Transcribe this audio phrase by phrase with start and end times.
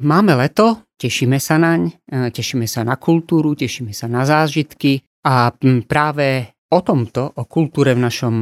[0.00, 5.52] Máme leto, tešíme sa naň, e, tešíme sa na kultúru, tešíme sa na zážitky a
[5.84, 8.34] práve o tomto, o kultúre v našom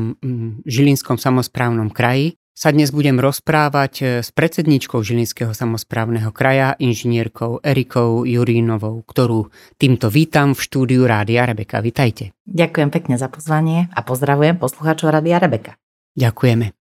[0.63, 8.23] Žilinskom samozprávnom kraji sa dnes budem rozprávať e, s predsedničkou Žilinského samozprávneho kraja, inžinierkou Erikou
[8.23, 11.83] Jurínovou, ktorú týmto vítam v štúdiu Rádia Rebeka.
[11.83, 12.35] Vitajte.
[12.47, 15.75] Ďakujem pekne za pozvanie a pozdravujem poslucháčov Rádia Rebeka.
[16.15, 16.78] Ďakujeme.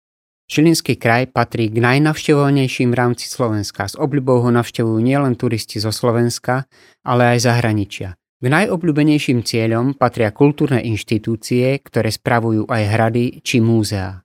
[0.46, 3.90] Žilinský kraj patrí k najnavštevovanejším v rámci Slovenska.
[3.90, 6.71] S obľubou ho navštevujú nielen turisti zo Slovenska,
[7.02, 8.14] ale aj zahraničia.
[8.38, 14.22] K najobľúbenejším cieľom patria kultúrne inštitúcie, ktoré spravujú aj hrady či múzeá.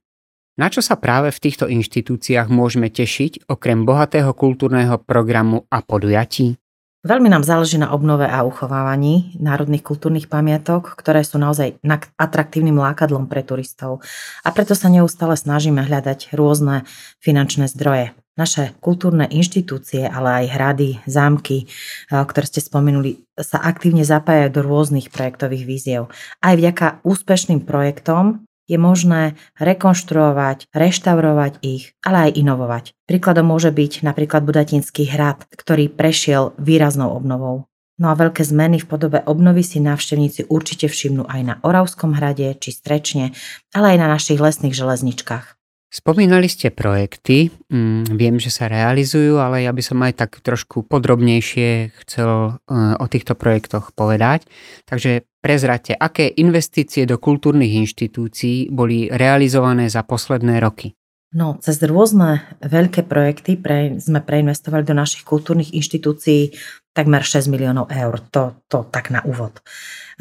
[0.61, 6.53] Na čo sa práve v týchto inštitúciách môžeme tešiť okrem bohatého kultúrneho programu a podujatí?
[7.01, 11.81] Veľmi nám záleží na obnove a uchovávaní národných kultúrnych pamiatok, ktoré sú naozaj
[12.13, 14.05] atraktívnym lákadlom pre turistov.
[14.45, 16.85] A preto sa neustále snažíme hľadať rôzne
[17.17, 18.13] finančné zdroje.
[18.37, 21.65] Naše kultúrne inštitúcie, ale aj hrady, zámky,
[22.07, 26.13] ktoré ste spomenuli, sa aktívne zapájajú do rôznych projektových víziev.
[26.37, 32.85] Aj vďaka úspešným projektom je možné rekonštruovať, reštaurovať ich, ale aj inovovať.
[33.03, 37.67] Príkladom môže byť napríklad Budatinský hrad, ktorý prešiel výraznou obnovou.
[38.01, 42.57] No a veľké zmeny v podobe obnovy si návštevníci určite všimnú aj na Oravskom hrade
[42.57, 43.35] či Strečne,
[43.75, 45.60] ale aj na našich lesných železničkách.
[45.91, 50.87] Spomínali ste projekty, mm, viem, že sa realizujú, ale ja by som aj tak trošku
[50.87, 52.51] podrobnejšie chcel e,
[52.95, 54.47] o týchto projektoch povedať.
[54.87, 60.95] Takže prezrate, aké investície do kultúrnych inštitúcií boli realizované za posledné roky?
[61.35, 66.55] No, cez rôzne veľké projekty pre, sme preinvestovali do našich kultúrnych inštitúcií
[66.95, 68.23] takmer 6 miliónov eur.
[68.31, 69.59] To, to tak na úvod.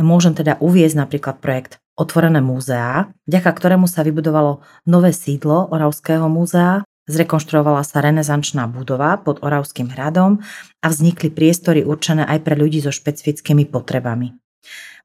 [0.03, 6.81] Môžem teda uviezť napríklad projekt otvorené múzeá, vďaka ktorému sa vybudovalo nové sídlo Oravského múzea,
[7.05, 10.41] zrekonštruovala sa renesančná budova pod Oravským hradom
[10.81, 14.33] a vznikli priestory určené aj pre ľudí so špecifickými potrebami.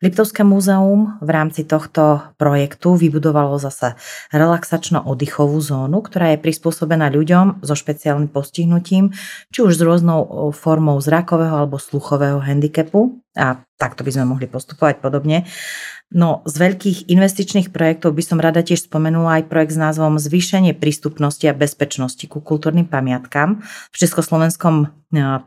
[0.03, 3.95] Liptovské múzeum v rámci tohto projektu vybudovalo zase
[4.35, 9.15] relaxačno-oddychovú zónu, ktorá je prispôsobená ľuďom so špeciálnym postihnutím,
[9.55, 13.23] či už s rôznou formou zrakového alebo sluchového handicapu.
[13.39, 15.47] A takto by sme mohli postupovať podobne.
[16.13, 20.77] No z veľkých investičných projektov by som rada tiež spomenula aj projekt s názvom Zvýšenie
[20.77, 24.87] prístupnosti a bezpečnosti ku kultúrnym pamiatkám v Československom e,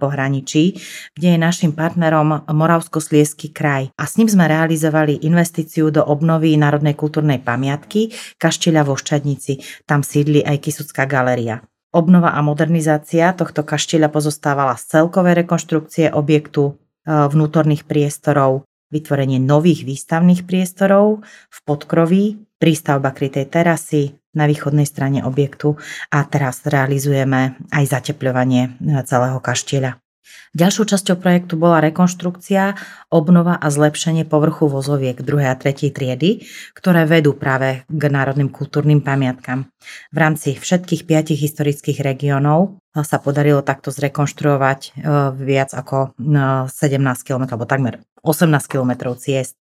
[0.03, 0.83] pohraničí,
[1.15, 3.95] kde je našim partnerom Moravsko-Sliesky kraj.
[3.95, 8.11] A s ním sme realizovali investíciu do obnovy Národnej kultúrnej pamiatky
[8.43, 9.63] Kaštieľa vo Ščadnici.
[9.87, 11.63] Tam sídli aj Kisucká galéria.
[11.95, 16.77] Obnova a modernizácia tohto kaštieľa pozostávala z celkovej rekonštrukcie objektu,
[17.09, 22.25] e, vnútorných priestorov, vytvorenie nových výstavných priestorov v podkroví,
[22.59, 25.78] prístavba krytej terasy na východnej strane objektu
[26.10, 30.08] a teraz realizujeme aj zatepľovanie celého kaštieľa.
[30.56, 32.75] Ďalšou časťou projektu bola rekonštrukcia,
[33.12, 35.44] obnova a zlepšenie povrchu vozoviek 2.
[35.44, 35.93] a 3.
[35.93, 39.69] triedy, ktoré vedú práve k národným kultúrnym pamiatkám.
[40.12, 44.91] V rámci všetkých piatich historických regiónov sa podarilo takto zrekonštruovať e,
[45.39, 49.55] viac ako 17 e, km, alebo takmer 18 km ciest.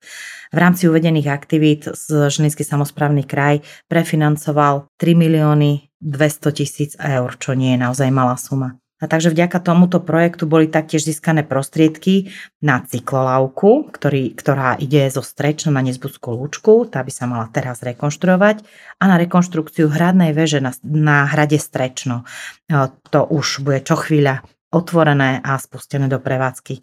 [0.54, 7.74] V rámci uvedených aktivít Žilinský samozprávny kraj prefinancoval 3 milióny 200 tisíc eur, čo nie
[7.74, 8.78] je naozaj malá suma.
[9.02, 12.30] A takže vďaka tomuto projektu boli taktiež získané prostriedky
[12.62, 17.82] na cyklolavku, ktorý, ktorá ide zo Strečna na Nezbudskú lúčku, tá by sa mala teraz
[17.82, 18.62] rekonštruovať,
[19.02, 22.22] a na rekonštrukciu hradnej veže na, na hrade Strečno.
[22.70, 26.78] E, to už bude čo chvíľa otvorené a spustené do prevádzky.
[26.78, 26.82] E,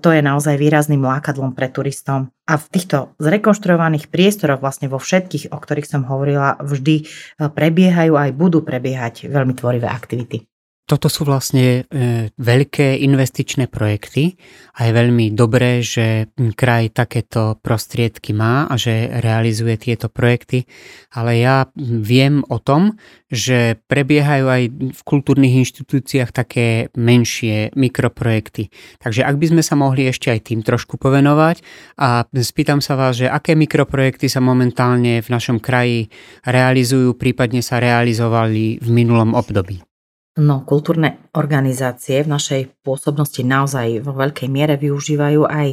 [0.00, 2.32] to je naozaj výrazným lákadlom pre turistom.
[2.48, 7.04] A v týchto zrekonštruovaných priestoroch, vlastne vo všetkých, o ktorých som hovorila, vždy e,
[7.48, 10.48] prebiehajú aj budú prebiehať veľmi tvorivé aktivity.
[10.86, 14.38] Toto sú vlastne e, veľké investičné projekty
[14.78, 20.62] a je veľmi dobré, že kraj takéto prostriedky má a že realizuje tieto projekty,
[21.10, 22.94] ale ja viem o tom,
[23.26, 24.62] že prebiehajú aj
[24.94, 28.70] v kultúrnych inštitúciách také menšie mikroprojekty.
[29.02, 31.66] Takže ak by sme sa mohli ešte aj tým trošku povenovať
[31.98, 36.14] a spýtam sa vás, že aké mikroprojekty sa momentálne v našom kraji
[36.46, 39.85] realizujú, prípadne sa realizovali v minulom období.
[40.36, 45.68] No, kultúrne organizácie v našej pôsobnosti naozaj vo veľkej miere využívajú aj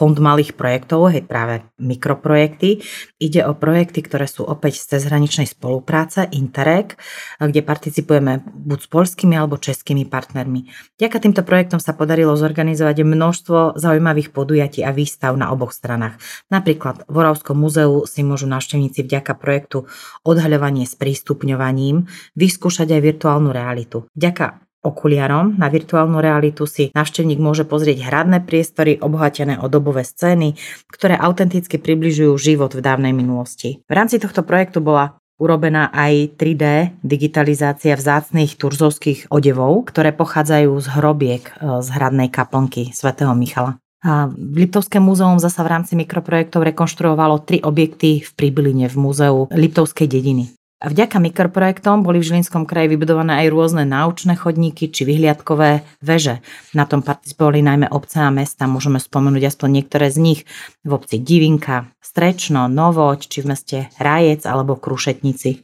[0.00, 2.80] fond malých projektov, hej, práve mikroprojekty.
[3.20, 6.96] Ide o projekty, ktoré sú opäť z cezhraničnej spolupráce, Interreg,
[7.36, 10.72] kde participujeme buď s polskými alebo českými partnermi.
[10.96, 16.16] Vďaka týmto projektom sa podarilo zorganizovať množstvo zaujímavých podujatí a výstav na oboch stranách.
[16.48, 19.84] Napríklad v Oravskom múzeu si môžu návštevníci vďaka projektu
[20.24, 22.08] odhaľovanie s prístupňovaním
[22.40, 24.08] vyskúšať aj virtuálnu realitu.
[24.16, 25.60] Vďaka okuliarom.
[25.60, 30.56] Na virtuálnu realitu si návštevník môže pozrieť hradné priestory obohatené o dobové scény,
[30.88, 33.80] ktoré autenticky približujú život v dávnej minulosti.
[33.84, 36.64] V rámci tohto projektu bola urobená aj 3D
[37.00, 43.80] digitalizácia vzácných turzovských odevov, ktoré pochádzajú z hrobiek e, z hradnej kaplnky svätého Michala.
[44.00, 50.08] A Liptovské múzeum zasa v rámci mikroprojektov rekonštruovalo tri objekty v Pribiline v múzeu Liptovskej
[50.08, 50.59] dediny.
[50.80, 56.40] A vďaka mikroprojektom boli v Žilinskom kraji vybudované aj rôzne náučné chodníky či vyhliadkové veže.
[56.72, 60.40] Na tom participovali najmä obce a mesta, môžeme spomenúť aspoň niektoré z nich
[60.80, 65.60] v obci Divinka, Strečno, Novoč či v meste Rajec alebo Krušetnici.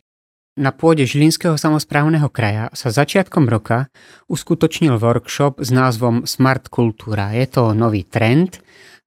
[0.56, 3.92] Na pôde Žilinského samozprávneho kraja sa začiatkom roka
[4.28, 7.32] uskutočnil workshop s názvom Smart Kultúra.
[7.32, 8.60] Je to nový trend,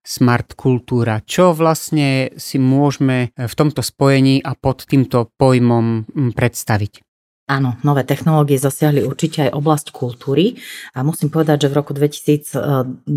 [0.10, 1.22] smart kultúra.
[1.22, 7.06] Čo vlastne si môžeme v tomto spojení a pod týmto pojmom mm, predstaviť?
[7.50, 10.62] Áno, nové technológie zasiahli určite aj oblasť kultúry
[10.94, 13.10] a musím povedať, že v roku 2021,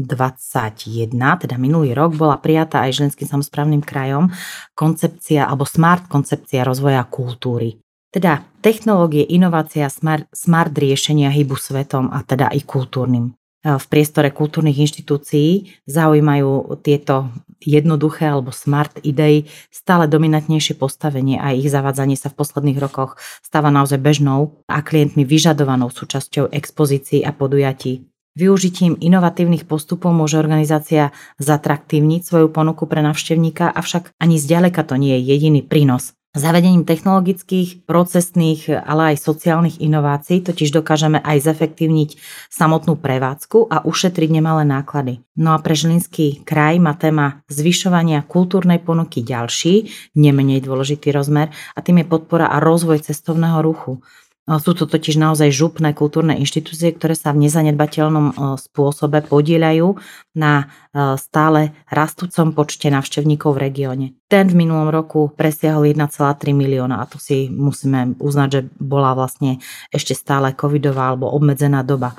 [1.12, 4.33] teda minulý rok, bola prijatá aj ženským samozprávnym krajom
[4.73, 7.77] koncepcia alebo smart koncepcia rozvoja kultúry.
[8.09, 14.75] Teda technológie, inovácia, smart, smart riešenia hybu svetom a teda i kultúrnym v priestore kultúrnych
[14.82, 17.31] inštitúcií zaujímajú tieto
[17.62, 23.70] jednoduché alebo smart idei stále dominantnejšie postavenie a ich zavádzanie sa v posledných rokoch stáva
[23.70, 28.11] naozaj bežnou a klientmi vyžadovanou súčasťou expozícií a podujatí.
[28.32, 35.20] Využitím inovatívnych postupov môže organizácia zatraktívniť svoju ponuku pre navštevníka, avšak ani zďaleka to nie
[35.20, 42.17] je jediný prínos Zavedením technologických, procesných, ale aj sociálnych inovácií totiž dokážeme aj zefektívniť
[42.49, 45.20] samotnú prevádzku a ušetriť nemalé náklady.
[45.37, 51.84] No a pre Žilinský kraj má téma zvyšovania kultúrnej ponuky ďalší, nemenej dôležitý rozmer a
[51.84, 54.00] tým je podpora a rozvoj cestovného ruchu.
[54.43, 59.94] Sú to totiž naozaj župné kultúrne inštitúcie, ktoré sa v nezanedbateľnom e, spôsobe podielajú
[60.35, 64.06] na e, stále rastúcom počte navštevníkov v regióne.
[64.27, 69.62] Ten v minulom roku presiahol 1,3 milióna a to si musíme uznať, že bola vlastne
[69.94, 72.19] ešte stále covidová alebo obmedzená doba.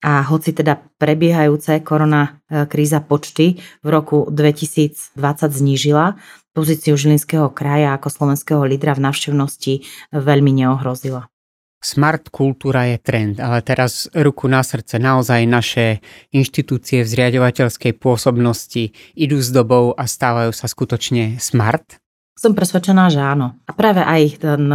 [0.00, 5.12] A hoci teda prebiehajúce korona e, kríza počty v roku 2020
[5.52, 6.16] znížila,
[6.56, 9.84] pozíciu Žilinského kraja ako slovenského lídra v navštevnosti
[10.16, 11.28] veľmi neohrozila.
[11.80, 18.92] Smart kultúra je trend, ale teraz ruku na srdce, naozaj naše inštitúcie v zriadovateľskej pôsobnosti
[19.16, 21.96] idú s dobou a stávajú sa skutočne smart?
[22.36, 23.56] Som presvedčená, že áno.
[23.64, 24.68] A práve aj ten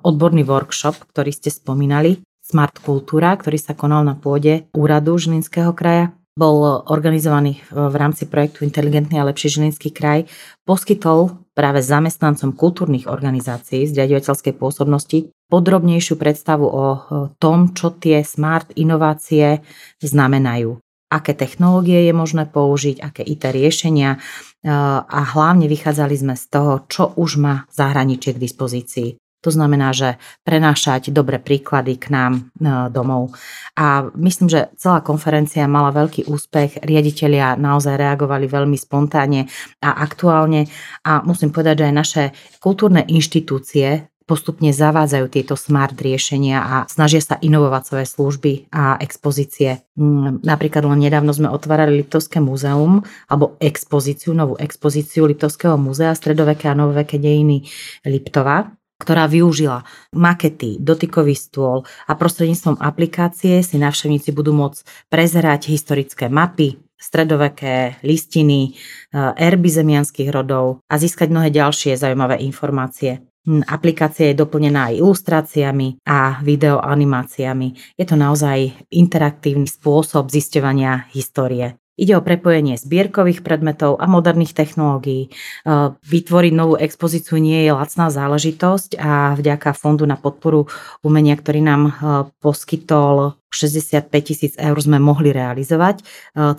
[0.00, 6.16] odborný workshop, ktorý ste spomínali, Smart Kultúra, ktorý sa konal na pôde úradu Žilinského kraja,
[6.36, 10.28] bol organizovaný v rámci projektu Inteligentný a lepší Žilinský kraj,
[10.68, 13.96] poskytol práve zamestnancom kultúrnych organizácií z
[14.52, 16.86] pôsobnosti podrobnejšiu predstavu o
[17.38, 19.62] tom, čo tie smart inovácie
[20.02, 24.18] znamenajú aké technológie je možné použiť, aké IT riešenia
[25.06, 29.10] a hlavne vychádzali sme z toho, čo už má zahraničie k dispozícii.
[29.44, 32.40] To znamená, že prenášať dobré príklady k nám e,
[32.90, 33.30] domov.
[33.78, 36.82] A myslím, že celá konferencia mala veľký úspech.
[36.82, 39.46] Riaditeľia naozaj reagovali veľmi spontánne
[39.86, 40.66] a aktuálne.
[41.06, 42.24] A musím povedať, že aj naše
[42.58, 49.86] kultúrne inštitúcie postupne zavádzajú tieto smart riešenia a snažia sa inovovať svoje služby a expozície.
[49.94, 56.66] Mm, napríklad len nedávno sme otvárali Liptovské múzeum alebo expozíciu, novú expozíciu Liptovského múzea stredoveké
[56.66, 57.64] a novoveké dejiny
[58.02, 59.84] Liptova ktorá využila
[60.16, 68.72] makety, dotykový stôl a prostredníctvom aplikácie si návštevníci budú môcť prezerať historické mapy, stredoveké listiny,
[68.72, 73.25] eh, erby zemianských rodov a získať mnohé ďalšie zaujímavé informácie.
[73.46, 77.94] Aplikácia je doplnená aj ilustráciami a videoanimáciami.
[77.94, 81.78] Je to naozaj interaktívny spôsob zisťovania histórie.
[81.96, 85.32] Ide o prepojenie zbierkových predmetov a moderných technológií.
[86.04, 90.68] Vytvoriť novú expozíciu nie je lacná záležitosť a vďaka Fondu na podporu
[91.00, 91.82] umenia, ktorý nám
[92.44, 96.04] poskytol 65 tisíc eur sme mohli realizovať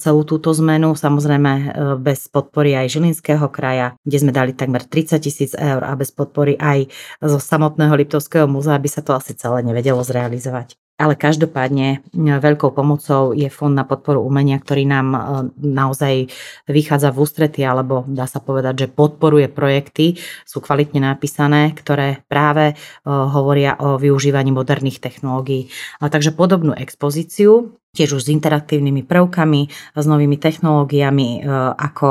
[0.02, 5.54] celú túto zmenu, samozrejme bez podpory aj Žilinského kraja, kde sme dali takmer 30 tisíc
[5.54, 6.90] eur a bez podpory aj
[7.22, 10.74] zo samotného Liptovského múzea by sa to asi celé nevedelo zrealizovať.
[10.98, 15.20] Ale každopádne veľkou pomocou je Fond na podporu umenia, ktorý nám e,
[15.62, 16.34] naozaj
[16.66, 22.74] vychádza v ústrety, alebo dá sa povedať, že podporuje projekty, sú kvalitne napísané, ktoré práve
[22.74, 22.76] e,
[23.06, 25.70] hovoria o využívaní moderných technológií.
[26.02, 29.62] Takže podobnú expozíciu tiež už s interaktívnymi prvkami,
[29.98, 32.08] s novými technológiami, e, ako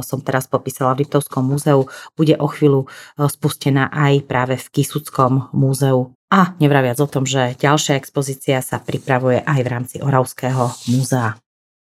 [0.00, 2.88] som teraz popísala v Liptovskom múzeu, bude o chvíľu
[3.20, 9.42] spustená aj práve v Kisuckom múzeu A nevraviac o tom, že ďalšia expozícia sa pripravuje
[9.42, 11.34] aj v rámci Oravského múzea.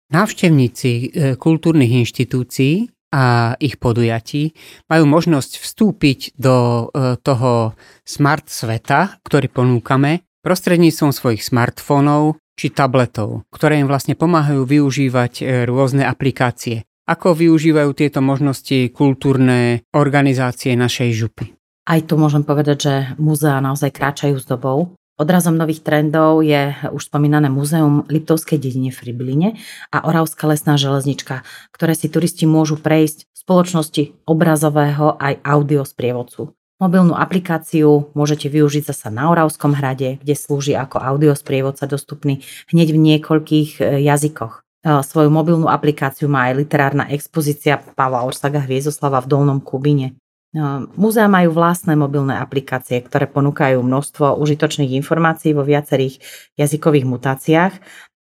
[0.07, 4.55] Návštevníci e, kultúrnych inštitúcií a ich podujatí
[4.87, 7.75] majú možnosť vstúpiť do e, toho
[8.07, 15.67] smart sveta, ktorý ponúkame prostredníctvom svojich smartfónov či tabletov, ktoré im vlastne pomáhajú využívať e,
[15.67, 16.87] rôzne aplikácie.
[17.03, 21.56] Ako využívajú tieto možnosti kultúrne organizácie našej župy?
[21.87, 24.91] Aj tu môžem povedať, že múzea naozaj kráčajú s dobou.
[25.15, 29.49] Odrazom nových trendov je už spomínané múzeum Liptovskej dedine v Fribiline
[29.95, 36.51] a Oravská lesná železnička, ktoré si turisti môžu prejsť v spoločnosti obrazového aj audio sprievodcu.
[36.77, 43.01] Mobilnú aplikáciu môžete využiť zasa na Oravskom hrade, kde slúži ako audiosprievodca dostupný hneď v
[43.01, 44.61] niekoľkých e, jazykoch.
[44.61, 50.21] E, svoju mobilnú aplikáciu má aj literárna expozícia Pavla Orsaga Hviezoslava v Dolnom Kubine.
[50.57, 50.59] E,
[50.97, 56.17] múzea majú vlastné mobilné aplikácie, ktoré ponúkajú množstvo užitočných informácií vo viacerých
[56.57, 57.73] jazykových mutáciách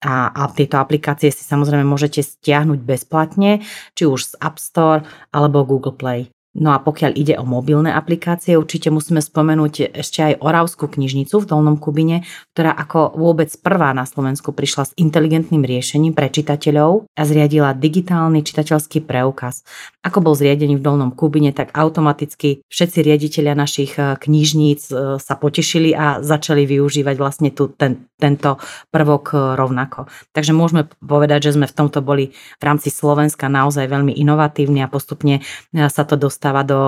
[0.02, 3.62] a, a tieto aplikácie si samozrejme môžete stiahnuť bezplatne,
[3.94, 5.04] či už z App Store
[5.36, 6.32] alebo Google Play.
[6.51, 11.48] No a pokiaľ ide o mobilné aplikácie, určite musíme spomenúť ešte aj Oravskú knižnicu v
[11.48, 17.22] Dolnom Kubine, ktorá ako vôbec prvá na Slovensku prišla s inteligentným riešením pre čitateľov a
[17.24, 19.63] zriadila digitálny čitateľský preukaz.
[20.03, 25.39] Ako bol zriadený v Dolnom Kubine, tak automaticky všetci riaditeľia našich eh, knižníc eh, sa
[25.39, 28.60] potešili a začali využívať vlastne tu ten, tento
[28.91, 30.12] prvok eh, rovnako.
[30.36, 34.91] Takže môžeme povedať, že sme v tomto boli v rámci Slovenska naozaj veľmi inovatívni a
[34.91, 35.39] postupne
[35.72, 36.80] sa to dostalo dostáva do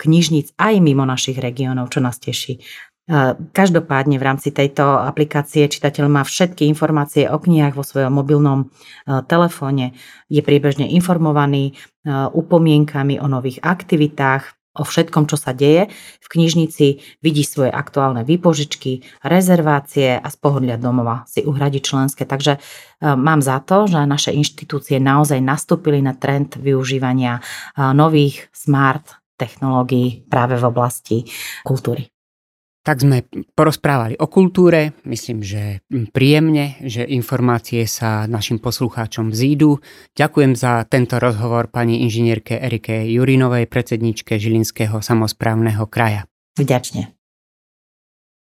[0.00, 2.64] knižníc aj mimo našich regiónov, čo nás teší.
[3.52, 8.72] Každopádne v rámci tejto aplikácie čitateľ má všetky informácie o knihách vo svojom mobilnom
[9.28, 9.92] telefóne,
[10.32, 11.76] je priebežne informovaný
[12.08, 15.90] upomienkami o nových aktivitách, o všetkom, čo sa deje.
[16.20, 16.86] V knižnici
[17.22, 22.26] vidí svoje aktuálne výpožičky, rezervácie a z pohodlia domova si uhradí členské.
[22.26, 22.60] Takže e,
[23.14, 27.42] mám za to, že naše inštitúcie naozaj nastúpili na trend využívania e,
[27.94, 31.16] nových smart technológií práve v oblasti
[31.66, 32.13] kultúry.
[32.84, 33.24] Tak sme
[33.56, 35.80] porozprávali o kultúre, myslím, že
[36.12, 39.80] príjemne, že informácie sa našim poslucháčom vzídu.
[40.12, 46.28] Ďakujem za tento rozhovor pani inžinierke Erike Jurinovej, predsedničke Žilinského samozprávneho kraja.
[46.60, 47.13] Vďačne.